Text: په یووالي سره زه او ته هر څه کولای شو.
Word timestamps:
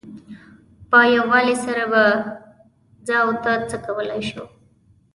په 0.89 0.99
یووالي 1.15 1.55
سره 1.65 1.83
زه 3.07 3.13
او 3.23 3.29
ته 3.43 3.49
هر 3.55 3.61
څه 3.69 3.77
کولای 3.85 4.21
شو. 4.29 4.45